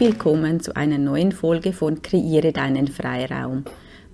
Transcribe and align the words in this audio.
Willkommen 0.00 0.60
zu 0.60 0.74
einer 0.76 0.96
neuen 0.96 1.30
Folge 1.30 1.74
von 1.74 2.00
Kreiere 2.00 2.52
deinen 2.52 2.88
Freiraum. 2.88 3.64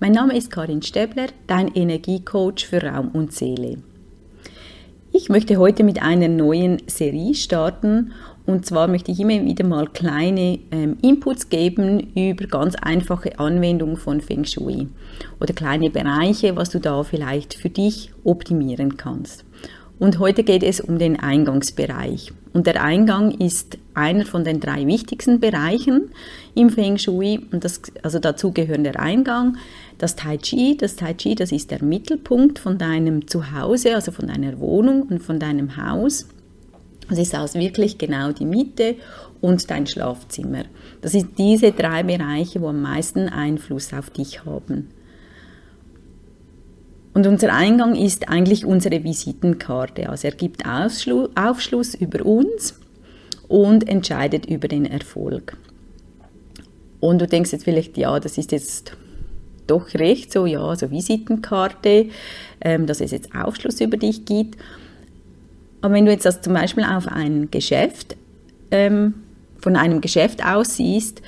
Mein 0.01 0.11
Name 0.11 0.35
ist 0.35 0.51
Karin 0.51 0.81
Stäbler, 0.81 1.27
dein 1.47 1.73
Energiecoach 1.73 2.65
für 2.69 2.83
Raum 2.83 3.07
und 3.13 3.31
Seele. 3.31 3.77
Ich 5.13 5.29
möchte 5.29 5.55
heute 5.55 5.85
mit 5.85 6.01
einer 6.01 6.27
neuen 6.27 6.81
Serie 6.87 7.33
starten 7.35 8.11
und 8.45 8.65
zwar 8.65 8.89
möchte 8.89 9.13
ich 9.13 9.21
immer 9.21 9.41
wieder 9.45 9.65
mal 9.65 9.87
kleine 9.87 10.59
ähm, 10.73 10.97
Inputs 11.01 11.47
geben 11.47 12.11
über 12.15 12.47
ganz 12.47 12.75
einfache 12.75 13.39
Anwendungen 13.39 13.95
von 13.95 14.19
Feng 14.19 14.43
Shui 14.43 14.89
oder 15.39 15.53
kleine 15.53 15.89
Bereiche, 15.89 16.57
was 16.57 16.69
du 16.69 16.81
da 16.81 17.01
vielleicht 17.03 17.53
für 17.53 17.69
dich 17.69 18.11
optimieren 18.25 18.97
kannst. 18.97 19.45
Und 19.99 20.19
heute 20.19 20.43
geht 20.43 20.63
es 20.63 20.81
um 20.81 20.99
den 20.99 21.17
Eingangsbereich. 21.17 22.33
Und 22.53 22.67
der 22.67 22.83
Eingang 22.83 23.31
ist 23.31 23.77
einer 23.97 24.25
von 24.25 24.43
den 24.43 24.59
drei 24.59 24.85
wichtigsten 24.85 25.39
Bereichen 25.39 26.11
im 26.55 26.69
Feng 26.69 26.97
Shui. 26.97 27.39
Und 27.51 27.63
das, 27.63 27.81
also 28.03 28.19
dazu 28.19 28.51
gehören 28.51 28.83
der 28.83 28.99
Eingang, 28.99 29.57
das 29.97 30.15
Tai 30.15 30.37
Chi. 30.37 30.77
Das 30.77 30.95
Tai 30.95 31.13
Chi, 31.13 31.35
das 31.35 31.51
ist 31.51 31.71
der 31.71 31.83
Mittelpunkt 31.83 32.59
von 32.59 32.77
deinem 32.77 33.27
Zuhause, 33.27 33.95
also 33.95 34.11
von 34.11 34.27
deiner 34.27 34.59
Wohnung 34.59 35.03
und 35.03 35.23
von 35.23 35.39
deinem 35.39 35.75
Haus. 35.77 36.27
Das 37.09 37.17
ist 37.17 37.33
also 37.33 37.59
wirklich 37.59 37.97
genau 37.97 38.31
die 38.31 38.45
Mitte 38.45 38.95
und 39.41 39.69
dein 39.69 39.87
Schlafzimmer. 39.87 40.63
Das 41.01 41.13
sind 41.13 41.37
diese 41.37 41.71
drei 41.71 42.03
Bereiche, 42.03 42.61
wo 42.61 42.67
am 42.67 42.81
meisten 42.81 43.29
Einfluss 43.29 43.93
auf 43.93 44.09
dich 44.09 44.45
haben. 44.45 44.89
Und 47.13 47.25
unser 47.25 47.51
Eingang 47.51 47.95
ist 47.95 48.29
eigentlich 48.29 48.63
unsere 48.63 49.03
Visitenkarte. 49.03 50.09
Also 50.09 50.27
er 50.27 50.35
gibt 50.35 50.65
Aufschluss 50.67 51.95
über 51.95 52.23
uns 52.23 52.75
und 53.47 53.87
entscheidet 53.87 54.45
über 54.45 54.67
den 54.67 54.85
Erfolg. 54.85 55.57
Und 56.99 57.19
du 57.19 57.27
denkst 57.27 57.51
jetzt 57.51 57.63
vielleicht, 57.63 57.97
ja, 57.97 58.19
das 58.19 58.37
ist 58.37 58.51
jetzt 58.51 58.93
doch 59.67 59.93
recht 59.93 60.31
so, 60.31 60.45
ja, 60.45 60.75
so 60.75 60.89
Visitenkarte, 60.89 62.07
ähm, 62.61 62.87
dass 62.87 63.01
es 63.01 63.11
jetzt 63.11 63.35
Aufschluss 63.35 63.79
über 63.81 63.97
dich 63.97 64.25
gibt. 64.25 64.57
Aber 65.81 65.93
wenn 65.93 66.05
du 66.05 66.11
jetzt 66.11 66.25
das 66.25 66.41
zum 66.41 66.53
Beispiel 66.53 66.83
auf 66.83 67.07
ein 67.07 67.51
Geschäft, 67.51 68.15
ähm, 68.71 69.13
von 69.59 69.75
einem 69.75 70.01
Geschäft 70.01 70.43
aus 70.43 70.77
siehst, 70.77 71.21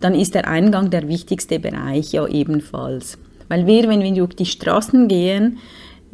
dann 0.00 0.14
ist 0.14 0.34
der 0.34 0.46
Eingang 0.46 0.90
der 0.90 1.08
wichtigste 1.08 1.58
Bereich 1.58 2.12
ja 2.12 2.26
ebenfalls. 2.26 3.18
Weil 3.48 3.66
wir, 3.66 3.88
wenn 3.88 4.02
wir 4.02 4.12
durch 4.12 4.34
die 4.34 4.46
Straßen 4.46 5.08
gehen, 5.08 5.58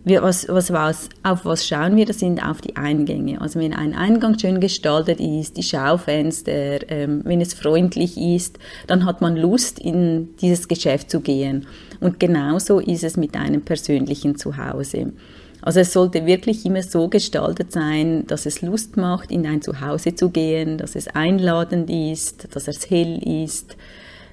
wir, 0.04 0.22
was, 0.22 0.48
was, 0.48 0.72
was, 0.72 1.08
auf 1.22 1.44
was 1.44 1.66
schauen 1.66 1.94
wir? 1.96 2.06
Das 2.06 2.18
sind 2.18 2.44
auf 2.44 2.60
die 2.60 2.76
Eingänge. 2.76 3.40
Also 3.40 3.60
wenn 3.60 3.72
ein 3.72 3.94
Eingang 3.94 4.36
schön 4.38 4.60
gestaltet 4.60 5.20
ist, 5.20 5.56
die 5.56 5.62
Schaufenster, 5.62 6.90
ähm, 6.90 7.20
wenn 7.24 7.40
es 7.40 7.54
freundlich 7.54 8.18
ist, 8.18 8.58
dann 8.88 9.04
hat 9.04 9.20
man 9.20 9.36
Lust, 9.36 9.78
in 9.78 10.34
dieses 10.40 10.66
Geschäft 10.66 11.10
zu 11.10 11.20
gehen. 11.20 11.66
Und 12.00 12.18
genauso 12.18 12.80
ist 12.80 13.04
es 13.04 13.16
mit 13.16 13.36
einem 13.36 13.62
persönlichen 13.62 14.36
Zuhause. 14.36 15.12
Also 15.60 15.78
es 15.78 15.92
sollte 15.92 16.26
wirklich 16.26 16.66
immer 16.66 16.82
so 16.82 17.06
gestaltet 17.06 17.70
sein, 17.70 18.26
dass 18.26 18.46
es 18.46 18.62
Lust 18.62 18.96
macht, 18.96 19.30
in 19.30 19.46
ein 19.46 19.62
Zuhause 19.62 20.16
zu 20.16 20.30
gehen, 20.30 20.76
dass 20.78 20.96
es 20.96 21.06
einladend 21.06 21.88
ist, 21.88 22.48
dass 22.56 22.66
es 22.66 22.90
hell 22.90 23.22
ist, 23.46 23.76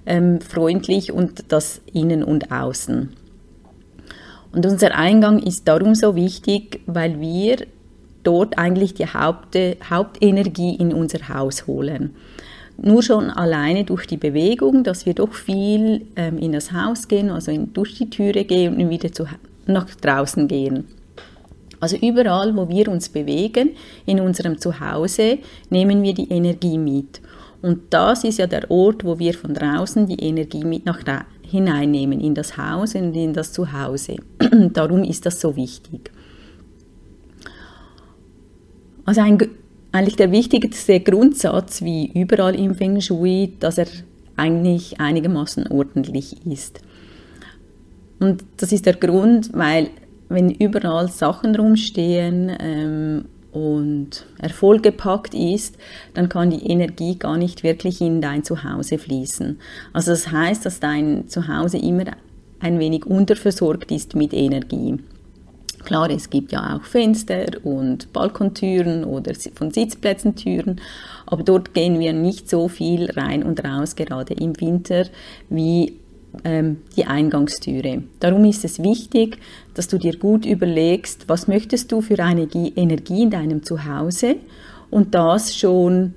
ähm, 0.07 0.41
freundlich 0.41 1.11
und 1.11 1.51
das 1.51 1.81
innen 1.93 2.23
und 2.23 2.51
außen. 2.51 3.09
Und 4.51 4.65
unser 4.65 4.95
Eingang 4.95 5.39
ist 5.39 5.67
darum 5.67 5.95
so 5.95 6.15
wichtig, 6.15 6.81
weil 6.87 7.19
wir 7.19 7.57
dort 8.23 8.57
eigentlich 8.57 8.93
die 8.93 9.05
Haupt, 9.05 9.57
Hauptenergie 9.89 10.75
in 10.75 10.93
unser 10.93 11.29
Haus 11.29 11.67
holen. 11.67 12.15
Nur 12.81 13.03
schon 13.03 13.29
alleine 13.29 13.83
durch 13.83 14.07
die 14.07 14.17
Bewegung, 14.17 14.83
dass 14.83 15.05
wir 15.05 15.13
doch 15.13 15.33
viel 15.33 16.05
ähm, 16.15 16.37
in 16.37 16.53
das 16.53 16.71
Haus 16.71 17.07
gehen, 17.07 17.29
also 17.29 17.51
in, 17.51 17.73
durch 17.73 17.95
die 17.95 18.09
Türe 18.09 18.45
gehen 18.45 18.77
und 18.77 18.89
wieder 18.89 19.11
zu, 19.11 19.25
nach 19.65 19.93
draußen 19.95 20.47
gehen. 20.47 20.85
Also 21.81 21.97
überall, 21.97 22.55
wo 22.55 22.67
wir 22.69 22.89
uns 22.89 23.09
bewegen, 23.09 23.71
in 24.05 24.19
unserem 24.19 24.59
Zuhause, 24.59 25.39
nehmen 25.69 26.03
wir 26.03 26.13
die 26.13 26.29
Energie 26.29 26.77
mit. 26.77 27.21
Und 27.61 27.81
das 27.89 28.23
ist 28.23 28.39
ja 28.39 28.47
der 28.47 28.69
Ort, 28.71 29.03
wo 29.03 29.19
wir 29.19 29.33
von 29.33 29.53
draußen 29.53 30.07
die 30.07 30.19
Energie 30.23 30.63
mit 30.63 30.85
nach 30.85 31.03
hineinnehmen, 31.43 32.19
in 32.19 32.35
das 32.35 32.57
Haus 32.57 32.95
und 32.95 33.13
in 33.13 33.33
das 33.33 33.51
Zuhause. 33.51 34.17
Darum 34.73 35.03
ist 35.03 35.25
das 35.25 35.41
so 35.41 35.55
wichtig. 35.55 36.11
Also 39.05 39.21
ein, 39.21 39.39
eigentlich 39.91 40.15
der 40.15 40.31
wichtigste 40.31 40.99
Grundsatz, 40.99 41.81
wie 41.81 42.11
überall 42.13 42.55
im 42.55 42.75
Feng 42.75 43.01
Shui, 43.01 43.53
dass 43.59 43.77
er 43.77 43.87
eigentlich 44.35 44.99
einigermaßen 45.01 45.67
ordentlich 45.67 46.45
ist. 46.45 46.79
Und 48.19 48.43
das 48.57 48.71
ist 48.71 48.85
der 48.85 48.95
Grund, 48.95 49.49
weil 49.53 49.89
wenn 50.29 50.51
überall 50.51 51.09
Sachen 51.09 51.55
rumstehen 51.55 52.51
ähm, 52.59 53.25
und 53.51 54.25
erfolggepackt 54.37 55.33
ist, 55.33 55.77
dann 56.13 56.29
kann 56.29 56.49
die 56.49 56.67
Energie 56.69 57.15
gar 57.17 57.37
nicht 57.37 57.63
wirklich 57.63 58.01
in 58.01 58.21
dein 58.21 58.43
Zuhause 58.43 58.97
fließen. 58.97 59.59
Also 59.93 60.11
das 60.11 60.31
heißt, 60.31 60.65
dass 60.65 60.79
dein 60.79 61.27
Zuhause 61.27 61.77
immer 61.77 62.05
ein 62.59 62.79
wenig 62.79 63.05
unterversorgt 63.05 63.91
ist 63.91 64.15
mit 64.15 64.33
Energie. 64.33 64.99
Klar, 65.85 66.09
es 66.09 66.29
gibt 66.29 66.51
ja 66.51 66.75
auch 66.75 66.83
Fenster 66.83 67.45
und 67.63 68.11
Balkontüren 68.11 69.05
oder 69.05 69.33
von 69.55 69.71
Sitzplätzen 69.71 70.35
Türen, 70.35 70.81
aber 71.25 71.43
dort 71.43 71.73
gehen 71.73 71.99
wir 71.99 72.11
nicht 72.11 72.49
so 72.49 72.67
viel 72.67 73.09
rein 73.11 73.43
und 73.43 73.63
raus, 73.63 73.95
gerade 73.95 74.33
im 74.33 74.59
Winter, 74.59 75.05
wie 75.49 75.93
die 76.43 77.05
Eingangstüre. 77.05 78.03
Darum 78.19 78.45
ist 78.45 78.63
es 78.63 78.83
wichtig, 78.83 79.37
dass 79.73 79.87
du 79.87 79.97
dir 79.97 80.17
gut 80.17 80.45
überlegst, 80.45 81.27
was 81.27 81.47
möchtest 81.47 81.91
du 81.91 82.01
für 82.01 82.19
eine 82.19 82.47
Energie 82.53 83.23
in 83.23 83.31
deinem 83.31 83.63
Zuhause 83.63 84.35
und 84.91 85.15
das 85.15 85.57
schon 85.57 86.13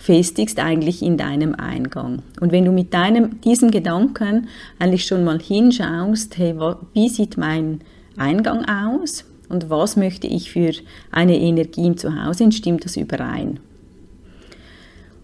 festigst 0.00 0.58
eigentlich 0.58 1.02
in 1.02 1.18
deinem 1.18 1.54
Eingang. 1.54 2.22
Und 2.40 2.52
wenn 2.52 2.64
du 2.64 2.72
mit 2.72 2.94
deinem, 2.94 3.40
diesem 3.42 3.70
Gedanken 3.70 4.48
eigentlich 4.78 5.04
schon 5.04 5.24
mal 5.24 5.38
hinschaust, 5.38 6.38
hey, 6.38 6.54
wie 6.94 7.08
sieht 7.08 7.36
mein 7.36 7.80
Eingang 8.16 8.64
aus 8.64 9.24
und 9.50 9.68
was 9.68 9.96
möchte 9.96 10.26
ich 10.26 10.50
für 10.50 10.72
eine 11.10 11.38
Energie 11.38 11.86
im 11.86 11.98
Zuhause, 11.98 12.50
stimmt 12.50 12.86
das 12.86 12.96
überein? 12.96 13.60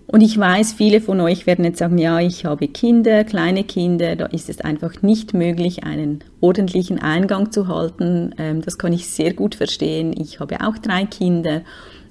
Und 0.09 0.21
ich 0.21 0.39
weiß, 0.39 0.72
viele 0.72 1.00
von 1.00 1.21
euch 1.21 1.47
werden 1.47 1.65
jetzt 1.65 1.78
sagen, 1.78 1.99
ja, 1.99 2.21
ich 2.21 2.44
habe 2.44 2.69
Kinder, 2.69 3.25
kleine 3.25 3.65
Kinder, 3.65 4.15
da 4.15 4.27
ist 4.27 4.49
es 4.49 4.61
einfach 4.61 5.03
nicht 5.03 5.34
möglich, 5.34 5.83
einen 5.83 6.22
ordentlichen 6.41 7.00
Eingang 7.00 7.50
zu 7.50 7.67
halten. 7.67 8.33
Ähm, 8.39 8.62
das 8.62 8.78
kann 8.78 8.93
ich 8.93 9.09
sehr 9.09 9.34
gut 9.34 9.56
verstehen. 9.56 10.15
Ich 10.16 10.39
habe 10.39 10.61
auch 10.61 10.78
drei 10.78 11.06
Kinder 11.06 11.62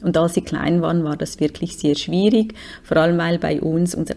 und 0.01 0.17
als 0.17 0.33
sie 0.33 0.41
klein 0.41 0.81
waren, 0.81 1.03
war 1.03 1.15
das 1.15 1.39
wirklich 1.39 1.77
sehr 1.77 1.95
schwierig, 1.95 2.53
vor 2.83 2.97
allem 2.97 3.17
weil 3.17 3.39
bei 3.39 3.61
uns 3.61 3.95
unser 3.95 4.15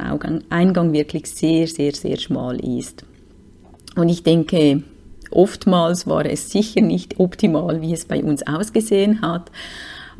Eingang 0.51 0.93
wirklich 0.93 1.27
sehr, 1.27 1.67
sehr, 1.67 1.95
sehr 1.95 2.19
schmal 2.19 2.59
ist. 2.63 3.05
Und 3.97 4.09
ich 4.09 4.23
denke, 4.23 4.83
oftmals 5.31 6.07
war 6.07 6.27
es 6.27 6.51
sicher 6.51 6.81
nicht 6.81 7.19
optimal, 7.19 7.81
wie 7.81 7.93
es 7.93 8.05
bei 8.05 8.23
uns 8.23 8.47
ausgesehen 8.47 9.23
hat. 9.23 9.51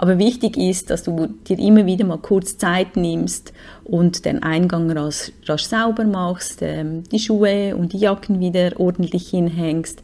Aber 0.01 0.19
wichtig 0.19 0.57
ist, 0.57 0.91
dass 0.91 1.03
du 1.03 1.27
dir 1.49 1.59
immer 1.59 1.85
wieder 1.85 2.05
mal 2.05 2.19
kurz 2.19 2.57
Zeit 2.57 2.97
nimmst 2.97 3.53
und 3.83 4.25
den 4.25 4.45
Eingang 4.45 4.91
rasch, 4.93 5.33
rasch 5.47 5.65
sauber 5.65 6.05
machst, 6.05 6.61
ähm, 6.63 7.03
die 7.11 7.19
Schuhe 7.19 7.75
und 7.77 7.93
die 7.93 7.99
Jacken 7.99 8.39
wieder 8.39 8.79
ordentlich 8.79 9.29
hinhängst, 9.29 10.03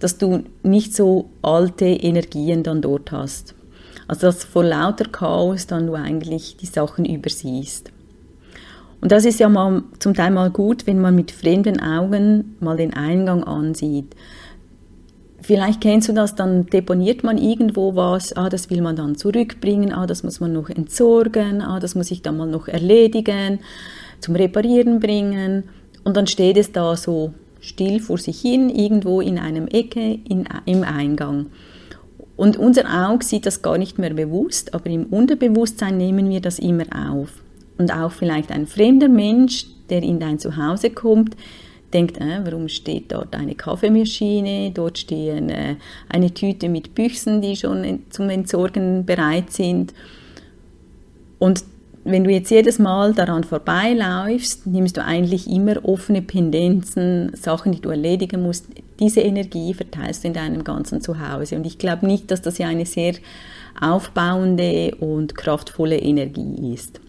dass 0.00 0.18
du 0.18 0.42
nicht 0.64 0.94
so 0.94 1.30
alte 1.40 1.86
Energien 1.86 2.64
dann 2.64 2.82
dort 2.82 3.12
hast. 3.12 3.54
Also 4.08 4.26
dass 4.26 4.42
vor 4.42 4.64
lauter 4.64 5.04
Chaos 5.04 5.68
dann 5.68 5.86
du 5.86 5.94
eigentlich 5.94 6.56
die 6.56 6.66
Sachen 6.66 7.04
übersiehst. 7.04 7.92
Und 9.00 9.12
das 9.12 9.24
ist 9.24 9.38
ja 9.38 9.48
mal 9.48 9.84
zum 10.00 10.14
Teil 10.14 10.32
mal 10.32 10.50
gut, 10.50 10.88
wenn 10.88 11.00
man 11.00 11.14
mit 11.14 11.30
fremden 11.30 11.80
Augen 11.80 12.56
mal 12.58 12.76
den 12.76 12.94
Eingang 12.94 13.44
ansieht. 13.44 14.16
Vielleicht 15.48 15.80
kennst 15.80 16.10
du 16.10 16.12
das, 16.12 16.34
dann 16.34 16.66
deponiert 16.66 17.24
man 17.24 17.38
irgendwo 17.38 17.96
was, 17.96 18.34
ah, 18.36 18.50
das 18.50 18.68
will 18.68 18.82
man 18.82 18.96
dann 18.96 19.16
zurückbringen, 19.16 19.94
ah, 19.94 20.06
das 20.06 20.22
muss 20.22 20.40
man 20.40 20.52
noch 20.52 20.68
entsorgen, 20.68 21.62
ah, 21.62 21.80
das 21.80 21.94
muss 21.94 22.10
ich 22.10 22.20
dann 22.20 22.36
mal 22.36 22.46
noch 22.46 22.68
erledigen, 22.68 23.60
zum 24.20 24.36
Reparieren 24.36 25.00
bringen 25.00 25.64
und 26.04 26.18
dann 26.18 26.26
steht 26.26 26.58
es 26.58 26.72
da 26.72 26.94
so 26.96 27.32
still 27.60 27.98
vor 27.98 28.18
sich 28.18 28.42
hin, 28.42 28.68
irgendwo 28.68 29.22
in 29.22 29.38
einem 29.38 29.68
Ecke 29.68 30.18
in, 30.28 30.46
im 30.66 30.84
Eingang. 30.84 31.46
Und 32.36 32.58
unser 32.58 33.08
Auge 33.08 33.24
sieht 33.24 33.46
das 33.46 33.62
gar 33.62 33.78
nicht 33.78 33.98
mehr 33.98 34.12
bewusst, 34.12 34.74
aber 34.74 34.90
im 34.90 35.06
Unterbewusstsein 35.06 35.96
nehmen 35.96 36.28
wir 36.28 36.42
das 36.42 36.58
immer 36.58 36.84
auf. 37.10 37.42
Und 37.78 37.90
auch 37.90 38.12
vielleicht 38.12 38.52
ein 38.52 38.66
fremder 38.66 39.08
Mensch, 39.08 39.64
der 39.88 40.02
in 40.02 40.20
dein 40.20 40.38
Zuhause 40.38 40.90
kommt, 40.90 41.36
denkt, 41.92 42.18
äh, 42.20 42.40
warum 42.44 42.68
steht 42.68 43.12
dort 43.12 43.34
eine 43.34 43.54
Kaffeemaschine, 43.54 44.70
dort 44.72 44.98
stehen 44.98 45.50
äh, 45.50 45.76
eine 46.08 46.32
Tüte 46.32 46.68
mit 46.68 46.94
Büchsen, 46.94 47.40
die 47.40 47.56
schon 47.56 48.00
zum 48.10 48.30
Entsorgen 48.30 49.04
bereit 49.04 49.52
sind. 49.52 49.94
Und 51.38 51.64
wenn 52.04 52.24
du 52.24 52.30
jetzt 52.30 52.50
jedes 52.50 52.78
Mal 52.78 53.12
daran 53.12 53.44
vorbeiläufst, 53.44 54.66
nimmst 54.66 54.96
du 54.96 55.04
eigentlich 55.04 55.48
immer 55.50 55.84
offene 55.84 56.22
Pendenzen, 56.22 57.32
Sachen, 57.34 57.72
die 57.72 57.80
du 57.80 57.90
erledigen 57.90 58.42
musst. 58.42 58.66
Diese 58.98 59.20
Energie 59.20 59.74
verteilst 59.74 60.24
du 60.24 60.28
in 60.28 60.34
deinem 60.34 60.64
ganzen 60.64 61.00
Zuhause. 61.00 61.56
Und 61.56 61.66
ich 61.66 61.78
glaube 61.78 62.06
nicht, 62.06 62.30
dass 62.30 62.40
das 62.40 62.58
ja 62.58 62.68
eine 62.68 62.86
sehr 62.86 63.14
aufbauende 63.80 64.94
und 65.00 65.34
kraftvolle 65.34 65.98
Energie 65.98 66.72
ist. 66.72 67.00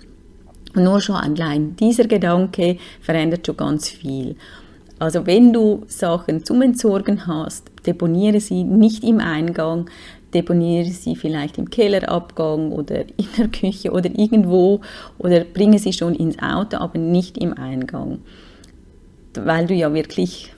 Nur 0.75 1.01
schon 1.01 1.15
allein 1.15 1.75
dieser 1.77 2.05
Gedanke 2.05 2.77
verändert 3.01 3.45
schon 3.47 3.57
ganz 3.57 3.89
viel. 3.89 4.35
Also 4.99 5.25
wenn 5.25 5.53
du 5.53 5.83
Sachen 5.87 6.43
zum 6.43 6.61
Entsorgen 6.61 7.25
hast, 7.25 7.71
deponiere 7.85 8.41
sie 8.41 8.65
nicht 8.65 9.03
im 9.05 9.19
Eingang, 9.19 9.89
deponiere 10.33 10.89
sie 10.89 11.15
vielleicht 11.15 11.57
im 11.57 11.69
Kellerabgang 11.69 12.73
oder 12.73 13.01
in 13.17 13.27
der 13.37 13.47
Küche 13.47 13.91
oder 13.91 14.09
irgendwo 14.13 14.81
oder 15.17 15.45
bringe 15.45 15.79
sie 15.79 15.93
schon 15.93 16.15
ins 16.15 16.37
Auto, 16.39 16.77
aber 16.77 16.99
nicht 16.99 17.37
im 17.37 17.53
Eingang. 17.53 18.19
Weil 19.33 19.67
du 19.67 19.73
ja 19.73 19.93
wirklich 19.93 20.51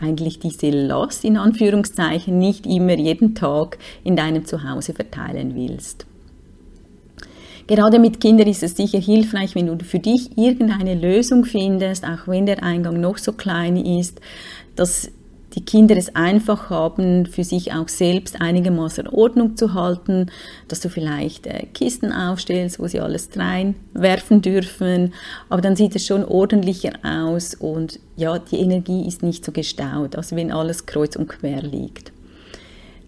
eigentlich 0.00 0.40
diese 0.40 0.70
Last 0.70 1.24
in 1.24 1.36
Anführungszeichen 1.36 2.36
nicht 2.36 2.66
immer 2.66 2.96
jeden 2.96 3.36
Tag 3.36 3.78
in 4.02 4.16
deinem 4.16 4.44
Zuhause 4.44 4.92
verteilen 4.92 5.54
willst. 5.54 6.06
Gerade 7.66 7.98
mit 7.98 8.20
Kindern 8.20 8.48
ist 8.48 8.62
es 8.62 8.76
sicher 8.76 8.98
hilfreich, 8.98 9.54
wenn 9.54 9.66
du 9.66 9.82
für 9.84 9.98
dich 9.98 10.36
irgendeine 10.36 10.94
Lösung 10.94 11.44
findest, 11.46 12.04
auch 12.04 12.26
wenn 12.26 12.44
der 12.44 12.62
Eingang 12.62 13.00
noch 13.00 13.16
so 13.16 13.32
klein 13.32 13.76
ist, 13.76 14.20
dass 14.76 15.10
die 15.54 15.64
Kinder 15.64 15.96
es 15.96 16.14
einfach 16.14 16.68
haben, 16.68 17.26
für 17.26 17.44
sich 17.44 17.72
auch 17.72 17.88
selbst 17.88 18.40
einigermaßen 18.40 19.06
Ordnung 19.08 19.56
zu 19.56 19.72
halten, 19.72 20.26
dass 20.68 20.80
du 20.80 20.88
vielleicht 20.88 21.46
äh, 21.46 21.66
Kisten 21.72 22.12
aufstellst, 22.12 22.80
wo 22.80 22.88
sie 22.88 23.00
alles 23.00 23.30
reinwerfen 23.36 24.42
dürfen, 24.42 25.14
aber 25.48 25.62
dann 25.62 25.76
sieht 25.76 25.94
es 25.96 26.06
schon 26.06 26.24
ordentlicher 26.24 26.92
aus 27.02 27.54
und 27.54 28.00
ja, 28.16 28.38
die 28.38 28.58
Energie 28.58 29.06
ist 29.06 29.22
nicht 29.22 29.44
so 29.44 29.52
gestaut, 29.52 30.16
also 30.16 30.36
wenn 30.36 30.52
alles 30.52 30.86
kreuz 30.86 31.16
und 31.16 31.28
quer 31.28 31.62
liegt. 31.62 32.13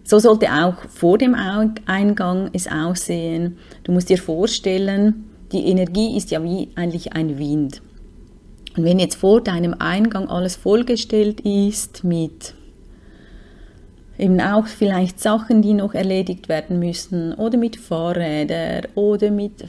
So 0.07 0.19
sollte 0.19 0.47
auch 0.53 0.75
vor 0.87 1.17
dem 1.17 1.35
Eingang 1.35 2.49
es 2.53 2.65
aussehen. 2.65 3.57
Du 3.83 3.91
musst 3.91 4.07
dir 4.07 4.17
vorstellen, 4.17 5.25
die 5.51 5.67
Energie 5.67 6.15
ist 6.15 6.31
ja 6.31 6.41
wie 6.41 6.69
eigentlich 6.75 7.11
ein 7.11 7.37
Wind. 7.37 7.81
Und 8.77 8.85
wenn 8.85 8.99
jetzt 8.99 9.15
vor 9.15 9.41
deinem 9.41 9.75
Eingang 9.79 10.29
alles 10.29 10.55
vollgestellt 10.55 11.41
ist 11.41 12.05
mit 12.05 12.53
eben 14.17 14.39
auch 14.39 14.65
vielleicht 14.65 15.19
Sachen, 15.19 15.61
die 15.61 15.73
noch 15.73 15.93
erledigt 15.93 16.47
werden 16.47 16.79
müssen 16.79 17.33
oder 17.33 17.57
mit 17.57 17.75
Fahrrädern 17.75 18.87
oder 18.95 19.29
mit, 19.29 19.65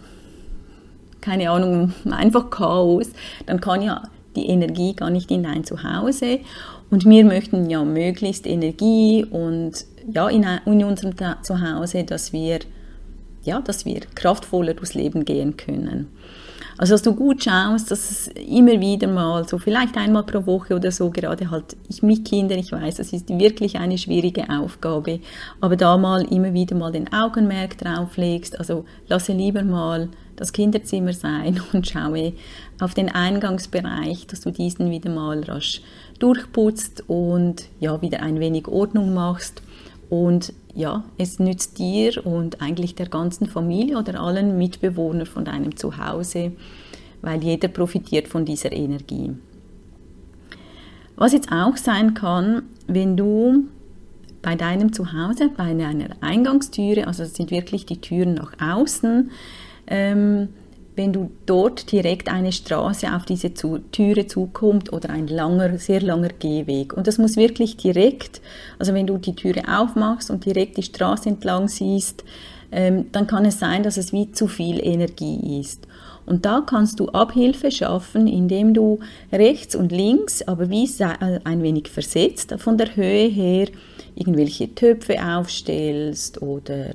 keine 1.21 1.51
Ahnung, 1.51 1.95
einfach 2.09 2.49
Chaos, 2.49 3.11
dann 3.45 3.61
kann 3.61 3.83
ja 3.83 4.05
die 4.37 4.47
Energie 4.47 4.95
gar 4.95 5.11
nicht 5.11 5.33
in 5.33 5.43
dein 5.43 5.65
Zuhause. 5.65 6.39
Und 6.91 7.05
wir 7.07 7.25
möchten 7.25 7.69
ja 7.69 7.85
möglichst 7.85 8.47
Energie 8.47 9.27
und 9.29 9.85
ja, 10.13 10.29
in, 10.29 10.45
in 10.65 10.85
unserem 10.85 11.15
Zuhause, 11.43 12.05
dass 12.05 12.33
wir, 12.33 12.61
ja, 13.45 13.61
dass 13.61 13.85
wir 13.85 14.01
kraftvoller 14.15 14.75
durchs 14.75 14.95
Leben 14.95 15.25
gehen 15.25 15.57
können. 15.57 16.09
Also 16.79 16.95
dass 16.95 17.03
du 17.03 17.13
gut 17.13 17.43
schaust, 17.43 17.91
dass 17.91 18.09
es 18.09 18.29
immer 18.29 18.81
wieder 18.81 19.09
mal, 19.09 19.47
so 19.49 19.59
vielleicht 19.59 19.97
einmal 19.97 20.23
pro 20.23 20.47
Woche 20.47 20.77
oder 20.77 20.93
so, 20.93 21.11
gerade 21.11 21.51
halt 21.51 21.77
ich 21.89 22.05
mit 22.05 22.25
Kindern, 22.25 22.61
ich 22.61 22.71
weiß, 22.71 22.95
das 22.95 23.13
ist 23.13 23.29
wirklich 23.29 23.81
eine 23.81 23.99
schwierige 23.99 24.49
Aufgabe, 24.49 25.19
aber 25.61 25.75
da 25.75 25.99
mal 25.99 26.23
immer 26.33 26.55
wieder 26.55 26.77
mal 26.77 26.93
den 26.93 27.13
Augenmerk 27.13 27.79
drauf 27.79 28.17
legst, 28.17 28.61
also 28.61 28.85
lasse 29.09 29.33
lieber 29.33 29.65
mal 29.65 30.09
das 30.37 30.53
Kinderzimmer 30.53 31.13
sein 31.13 31.61
und 31.73 31.89
schaue 31.89 32.33
auf 32.79 32.95
den 32.95 33.09
Eingangsbereich, 33.09 34.29
dass 34.29 34.43
du 34.43 34.53
diesen 34.53 34.89
wieder 34.93 35.11
mal 35.11 35.43
rasch 35.43 35.83
durchputzt 36.21 37.03
und 37.09 37.65
ja, 37.81 38.01
wieder 38.03 38.23
ein 38.23 38.39
wenig 38.39 38.69
Ordnung 38.69 39.15
machst 39.15 39.63
und 40.11 40.53
ja, 40.75 41.05
es 41.19 41.39
nützt 41.39 41.79
dir 41.79 42.25
und 42.25 42.63
eigentlich 42.63 42.95
der 42.95 43.09
ganzen 43.09 43.47
Familie 43.47 43.99
oder 43.99 44.21
allen 44.21 44.57
Mitbewohnern 44.57 45.27
von 45.27 45.45
deinem 45.45 45.77
Zuhause, 45.77 46.53
weil 47.21 47.43
jeder 47.43 47.69
profitiert 47.69 48.29
von 48.29 48.45
dieser 48.45 48.73
Energie. 48.73 49.33
Was 51.17 51.33
jetzt 51.33 51.51
auch 51.51 51.77
sein 51.77 52.15
kann, 52.15 52.63
wenn 52.87 53.17
du 53.17 53.65
bei 54.41 54.55
deinem 54.55 54.93
Zuhause, 54.93 55.51
bei 55.55 55.65
einer 55.65 56.11
Eingangstüre, 56.21 57.07
also 57.07 57.25
das 57.25 57.35
sind 57.35 57.51
wirklich 57.51 57.87
die 57.87 58.01
Türen 58.01 58.35
nach 58.35 58.53
außen, 58.61 59.31
ähm, 59.89 60.49
wenn 60.99 61.13
du 61.13 61.31
dort 61.47 61.91
direkt 61.93 62.29
eine 62.29 62.53
Straße 62.53 63.15
auf 63.15 63.25
diese 63.25 63.55
zu 63.55 63.79
Türe 63.93 64.27
zukommt 64.27 64.93
oder 64.93 65.11
ein 65.11 65.29
langer, 65.29 65.79
sehr 65.79 66.03
langer 66.03 66.31
Gehweg. 66.39 66.93
Und 66.93 67.07
das 67.07 67.17
muss 67.17 67.37
wirklich 67.37 67.77
direkt, 67.77 68.43
also 68.79 68.93
wenn 68.93 69.07
du 69.07 69.17
die 69.17 69.35
Türe 69.35 69.63
aufmachst 69.67 70.31
und 70.31 70.45
direkt 70.45 70.77
die 70.77 70.83
Straße 70.83 71.31
entlang 71.31 71.69
siehst, 71.69 72.25
ähm, 72.71 73.07
dann 73.13 73.27
kann 73.27 73.47
es 73.47 73.59
sein, 73.59 73.83
dass 73.83 73.97
es 73.97 74.13
wie 74.13 74.33
zu 74.33 74.47
viel 74.49 74.85
Energie 74.85 75.61
ist. 75.61 75.87
Und 76.27 76.45
da 76.45 76.61
kannst 76.61 77.01
du 77.01 77.09
Abhilfe 77.09 77.71
schaffen, 77.71 78.27
indem 78.27 78.75
du 78.75 78.99
rechts 79.33 79.75
und 79.75 79.93
links, 79.93 80.43
aber 80.43 80.69
wie 80.69 80.85
äh, 80.85 81.41
ein 81.45 81.63
wenig 81.63 81.89
versetzt 81.89 82.55
von 82.59 82.77
der 82.77 82.97
Höhe 82.97 83.29
her, 83.29 83.69
irgendwelche 84.15 84.75
Töpfe 84.75 85.17
aufstellst 85.25 86.43
oder 86.43 86.91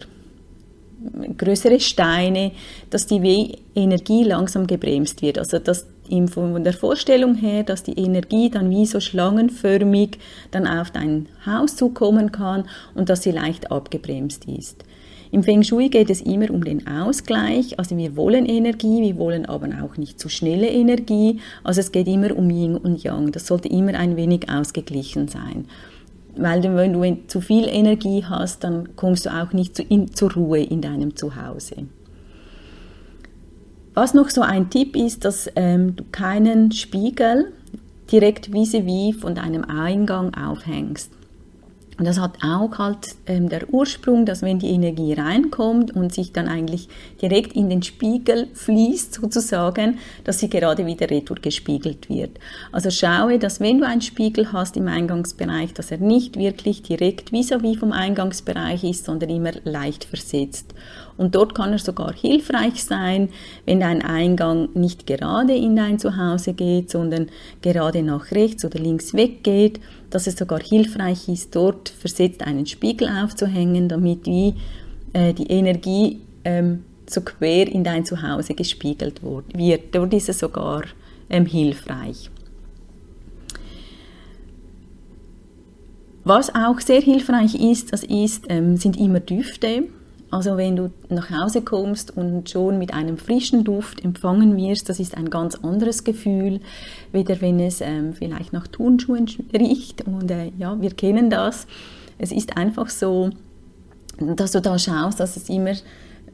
größere 1.37 1.79
Steine, 1.79 2.51
dass 2.89 3.07
die 3.07 3.55
Energie 3.75 4.23
langsam 4.23 4.67
gebremst 4.67 5.21
wird. 5.21 5.37
Also 5.37 5.59
dass 5.59 5.87
von 6.27 6.63
der 6.63 6.73
Vorstellung 6.73 7.35
her, 7.35 7.63
dass 7.63 7.83
die 7.83 7.97
Energie 7.97 8.49
dann 8.49 8.69
wie 8.69 8.85
so 8.85 8.99
schlangenförmig 8.99 10.19
dann 10.51 10.67
auf 10.67 10.91
dein 10.91 11.27
Haus 11.45 11.75
zukommen 11.75 12.31
kann 12.31 12.65
und 12.93 13.09
dass 13.09 13.23
sie 13.23 13.31
leicht 13.31 13.71
abgebremst 13.71 14.45
ist. 14.45 14.83
Im 15.31 15.41
Feng 15.41 15.63
Shui 15.63 15.89
geht 15.89 16.11
es 16.11 16.21
immer 16.21 16.51
um 16.51 16.63
den 16.63 16.85
Ausgleich. 16.85 17.79
Also 17.79 17.97
wir 17.97 18.15
wollen 18.15 18.45
Energie, 18.45 19.01
wir 19.01 19.17
wollen 19.17 19.47
aber 19.47 19.67
auch 19.83 19.97
nicht 19.97 20.19
zu 20.19 20.29
schnelle 20.29 20.69
Energie. 20.69 21.39
Also 21.63 21.79
es 21.79 21.91
geht 21.91 22.07
immer 22.07 22.37
um 22.37 22.51
Yin 22.51 22.77
und 22.77 23.01
Yang. 23.01 23.31
Das 23.31 23.47
sollte 23.47 23.67
immer 23.67 23.95
ein 23.95 24.15
wenig 24.15 24.49
ausgeglichen 24.49 25.27
sein 25.29 25.65
weil 26.35 26.63
wenn 26.63 26.93
du 26.93 27.27
zu 27.27 27.41
viel 27.41 27.67
Energie 27.67 28.23
hast, 28.23 28.63
dann 28.63 28.95
kommst 28.95 29.25
du 29.25 29.29
auch 29.29 29.53
nicht 29.53 29.75
zu, 29.75 29.83
in, 29.83 30.13
zur 30.13 30.33
Ruhe 30.33 30.61
in 30.61 30.81
deinem 30.81 31.15
Zuhause. 31.15 31.87
Was 33.93 34.13
noch 34.13 34.29
so 34.29 34.41
ein 34.41 34.69
Tipp 34.69 34.95
ist, 34.95 35.23
dass 35.23 35.49
ähm, 35.55 35.95
du 35.95 36.03
keinen 36.11 36.71
Spiegel 36.71 37.51
direkt 38.11 38.51
vis-à-vis 38.51 39.15
-vis 39.15 39.19
von 39.19 39.35
deinem 39.35 39.63
Eingang 39.63 40.33
aufhängst. 40.33 41.11
Und 42.03 42.07
das 42.07 42.19
hat 42.19 42.43
auch 42.43 42.79
halt 42.79 43.15
ähm, 43.27 43.47
der 43.47 43.73
Ursprung, 43.73 44.25
dass 44.25 44.41
wenn 44.41 44.59
die 44.59 44.71
Energie 44.71 45.13
reinkommt 45.13 45.95
und 45.95 46.13
sich 46.13 46.33
dann 46.33 46.49
eigentlich 46.49 46.89
direkt 47.21 47.53
in 47.53 47.69
den 47.69 47.81
Spiegel 47.81 48.49
fließt, 48.53 49.13
sozusagen, 49.13 49.99
dass 50.25 50.39
sie 50.39 50.49
gerade 50.49 50.85
wieder 50.85 51.09
retour 51.09 51.37
gespiegelt 51.37 52.09
wird. 52.09 52.31
Also 52.73 52.89
schaue, 52.89 53.39
dass 53.39 53.61
wenn 53.61 53.79
du 53.79 53.87
einen 53.87 54.01
Spiegel 54.01 54.51
hast 54.51 54.75
im 54.75 54.89
Eingangsbereich, 54.89 55.73
dass 55.75 55.91
er 55.91 55.99
nicht 55.99 56.37
wirklich 56.37 56.81
direkt 56.81 57.31
vis-à-vis 57.31 57.77
-vis 57.77 57.79
vom 57.79 57.93
Eingangsbereich 57.93 58.83
ist, 58.83 59.05
sondern 59.05 59.29
immer 59.29 59.53
leicht 59.63 60.03
versetzt. 60.03 60.73
Und 61.15 61.35
dort 61.35 61.55
kann 61.55 61.71
er 61.71 61.79
sogar 61.79 62.13
hilfreich 62.13 62.83
sein, 62.83 63.29
wenn 63.65 63.79
dein 63.79 64.01
Eingang 64.01 64.69
nicht 64.73 65.07
gerade 65.07 65.55
in 65.55 65.77
dein 65.77 65.99
Zuhause 65.99 66.53
geht, 66.53 66.89
sondern 66.89 67.27
gerade 67.61 68.03
nach 68.03 68.31
rechts 68.31 68.65
oder 68.65 68.79
links 68.79 69.13
weggeht, 69.13 69.79
dass 70.13 70.27
es 70.27 70.35
sogar 70.35 70.59
hilfreich 70.59 71.27
ist, 71.27 71.55
dort 71.55 71.89
versetzt 71.89 72.43
einen 72.43 72.67
Spiegel 72.67 73.09
aufzuhängen, 73.09 73.89
damit 73.89 74.25
die, 74.27 74.53
äh, 75.13 75.33
die 75.33 75.47
Energie 75.47 76.19
ähm, 76.45 76.83
so 77.09 77.21
quer 77.21 77.67
in 77.67 77.83
dein 77.83 78.05
Zuhause 78.05 78.53
gespiegelt 78.53 79.21
wird. 79.23 79.95
Dort 79.95 80.13
ist 80.13 80.29
es 80.29 80.39
sogar 80.39 80.83
ähm, 81.29 81.47
hilfreich. 81.47 82.29
Was 86.23 86.53
auch 86.53 86.79
sehr 86.79 87.01
hilfreich 87.01 87.55
ist, 87.55 87.91
das 87.91 88.03
ist, 88.03 88.45
ähm, 88.49 88.77
sind 88.77 88.97
immer 88.97 89.19
Düfte. 89.19 89.87
Also 90.33 90.57
wenn 90.57 90.75
du 90.75 90.89
nach 91.09 91.29
Hause 91.29 91.61
kommst 91.61 92.17
und 92.17 92.49
schon 92.49 92.79
mit 92.79 92.91
einem 92.91 93.19
frischen 93.19 93.63
Duft 93.63 94.03
empfangen 94.03 94.57
wirst, 94.57 94.89
das 94.89 94.99
ist 94.99 95.15
ein 95.15 95.29
ganz 95.29 95.53
anderes 95.53 96.03
Gefühl, 96.03 96.59
weder 97.11 97.39
wenn 97.39 97.59
es 97.59 97.81
ähm, 97.81 98.13
vielleicht 98.13 98.51
nach 98.51 98.65
Turnschuhen 98.65 99.29
riecht. 99.53 100.07
Und 100.07 100.31
äh, 100.31 100.51
ja, 100.57 100.81
wir 100.81 100.89
kennen 100.89 101.29
das. 101.29 101.67
Es 102.17 102.31
ist 102.31 102.57
einfach 102.57 102.89
so, 102.89 103.29
dass 104.17 104.53
du 104.53 104.59
da 104.59 104.79
schaust, 104.79 105.19
dass 105.19 105.37
es 105.37 105.49
immer 105.49 105.73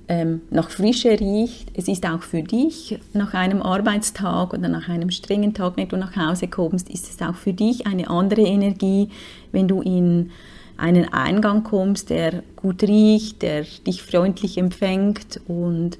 ähm, 0.07 0.43
nach 0.49 0.69
Frische 0.69 1.19
riecht. 1.19 1.73
Es 1.73 1.89
ist 1.89 2.07
auch 2.07 2.21
für 2.21 2.41
dich 2.41 2.97
nach 3.11 3.33
einem 3.33 3.61
Arbeitstag 3.61 4.53
oder 4.53 4.69
nach 4.69 4.87
einem 4.87 5.11
strengen 5.11 5.53
Tag, 5.53 5.75
wenn 5.75 5.89
du 5.89 5.97
nach 5.97 6.15
Hause 6.15 6.47
kommst, 6.47 6.89
ist 6.89 7.09
es 7.09 7.21
auch 7.21 7.35
für 7.35 7.51
dich 7.51 7.85
eine 7.85 8.09
andere 8.09 8.43
Energie, 8.43 9.09
wenn 9.51 9.67
du 9.67 9.81
in 9.81 10.31
einen 10.79 11.11
Eingang 11.13 11.63
kommst, 11.63 12.09
der 12.09 12.43
gut 12.55 12.83
riecht, 12.83 13.41
der 13.41 13.63
dich 13.85 14.03
freundlich 14.03 14.57
empfängt 14.57 15.41
und 15.47 15.97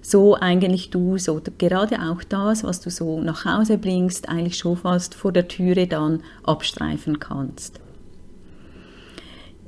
so 0.00 0.34
eigentlich 0.34 0.90
du 0.90 1.16
so 1.16 1.40
gerade 1.58 2.02
auch 2.02 2.24
das, 2.24 2.64
was 2.64 2.80
du 2.80 2.90
so 2.90 3.20
nach 3.20 3.44
Hause 3.44 3.78
bringst, 3.78 4.28
eigentlich 4.28 4.58
schon 4.58 4.76
fast 4.76 5.14
vor 5.14 5.32
der 5.32 5.46
Türe 5.46 5.86
dann 5.86 6.22
abstreifen 6.42 7.20
kannst. 7.20 7.80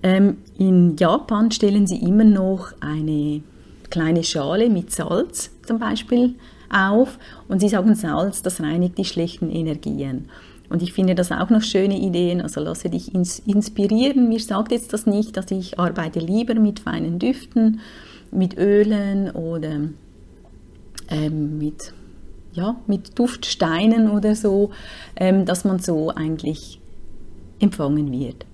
Ähm, 0.03 0.39
in 0.59 0.97
Japan 0.97 1.51
stellen 1.51 1.87
sie 1.87 2.03
immer 2.03 2.25
noch 2.25 2.73
eine 2.81 3.43
kleine 3.91 4.25
Schale 4.25 4.69
mit 4.69 4.91
Salz 4.91 5.51
zum 5.67 5.79
Beispiel 5.79 6.35
auf 6.69 7.19
und 7.49 7.61
sie 7.61 7.69
sagen 7.69 7.95
Salz, 7.95 8.43
das 8.43 8.61
reinigt 8.61 8.99
die 8.99 9.05
schlechten 9.05 9.51
Energien. 9.51 10.29
Und 10.75 10.83
ich 10.83 10.93
finde 10.93 11.15
das 11.15 11.31
auch 11.31 11.51
noch 11.51 11.63
schöne 11.63 11.97
Ideen, 11.97 12.41
also 12.41 12.61
lasse 12.61 12.91
dich 12.91 13.15
ins 13.15 13.39
inspirieren. 13.39 14.29
Mir 14.29 14.41
sagt 14.41 14.73
jetzt 14.73 14.93
das 14.93 15.07
nicht, 15.07 15.37
dass 15.37 15.53
ich 15.53 15.79
arbeite 15.79 16.19
lieber 16.19 16.57
mit 16.57 16.81
feinen 16.81 17.21
Düften, 17.21 17.79
mit 18.33 18.59
Ölen 18.59 19.31
oder 19.31 19.83
ähm, 21.11 21.59
mit, 21.59 21.95
ja, 22.55 22.75
mit 22.89 23.17
Duftsteinen 23.17 24.11
oder 24.11 24.35
so, 24.35 24.71
ähm, 25.15 25.45
dass 25.45 25.65
man 25.65 25.79
so 25.79 26.11
eigentlich 26.11 26.81
empfangen 27.61 28.11
wird. 28.11 28.45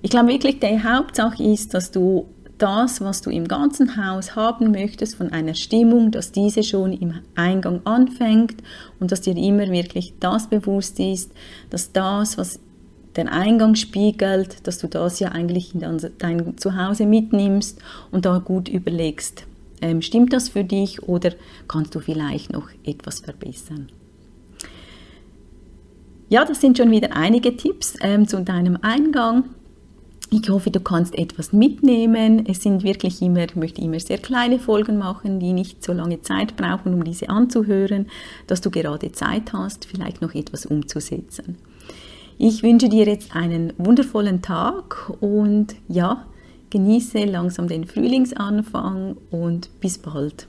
Ich 0.00 0.08
glaube 0.08 0.28
wirklich, 0.28 0.58
die 0.58 0.82
Hauptsache 0.82 1.42
ist, 1.42 1.74
dass 1.74 1.90
du 1.90 2.28
das, 2.60 3.00
was 3.00 3.22
du 3.22 3.30
im 3.30 3.48
ganzen 3.48 3.96
Haus 3.96 4.36
haben 4.36 4.70
möchtest, 4.70 5.16
von 5.16 5.32
einer 5.32 5.54
Stimmung, 5.54 6.10
dass 6.10 6.32
diese 6.32 6.62
schon 6.62 6.92
im 6.92 7.14
Eingang 7.34 7.80
anfängt 7.84 8.62
und 9.00 9.10
dass 9.10 9.22
dir 9.22 9.36
immer 9.36 9.68
wirklich 9.70 10.14
das 10.20 10.48
bewusst 10.48 11.00
ist, 11.00 11.32
dass 11.70 11.92
das, 11.92 12.38
was 12.38 12.60
den 13.16 13.28
Eingang 13.28 13.74
spiegelt, 13.74 14.66
dass 14.66 14.78
du 14.78 14.86
das 14.86 15.18
ja 15.18 15.30
eigentlich 15.30 15.74
in 15.74 15.80
dein 16.18 16.56
Zuhause 16.58 17.06
mitnimmst 17.06 17.80
und 18.12 18.24
da 18.24 18.38
gut 18.38 18.68
überlegst, 18.68 19.46
ähm, 19.82 20.02
stimmt 20.02 20.32
das 20.32 20.50
für 20.50 20.62
dich 20.62 21.02
oder 21.02 21.32
kannst 21.66 21.94
du 21.94 22.00
vielleicht 22.00 22.52
noch 22.52 22.68
etwas 22.84 23.20
verbessern? 23.20 23.88
Ja, 26.28 26.44
das 26.44 26.60
sind 26.60 26.78
schon 26.78 26.92
wieder 26.92 27.16
einige 27.16 27.56
Tipps 27.56 27.94
ähm, 28.00 28.28
zu 28.28 28.40
deinem 28.42 28.78
Eingang. 28.82 29.46
Ich 30.32 30.48
hoffe, 30.48 30.70
du 30.70 30.78
kannst 30.78 31.18
etwas 31.18 31.52
mitnehmen. 31.52 32.46
Es 32.46 32.62
sind 32.62 32.84
wirklich 32.84 33.20
immer, 33.20 33.44
ich 33.44 33.56
möchte 33.56 33.80
immer 33.80 33.98
sehr 33.98 34.18
kleine 34.18 34.60
Folgen 34.60 34.96
machen, 34.96 35.40
die 35.40 35.52
nicht 35.52 35.82
so 35.82 35.92
lange 35.92 36.22
Zeit 36.22 36.56
brauchen, 36.56 36.94
um 36.94 37.02
diese 37.02 37.28
anzuhören, 37.28 38.06
dass 38.46 38.60
du 38.60 38.70
gerade 38.70 39.10
Zeit 39.10 39.52
hast, 39.52 39.86
vielleicht 39.86 40.22
noch 40.22 40.32
etwas 40.32 40.66
umzusetzen. 40.66 41.56
Ich 42.38 42.62
wünsche 42.62 42.88
dir 42.88 43.06
jetzt 43.06 43.34
einen 43.34 43.72
wundervollen 43.76 44.40
Tag 44.40 45.12
und 45.20 45.74
ja, 45.88 46.24
genieße 46.70 47.24
langsam 47.24 47.66
den 47.66 47.84
Frühlingsanfang 47.84 49.16
und 49.32 49.68
bis 49.80 49.98
bald. 49.98 50.46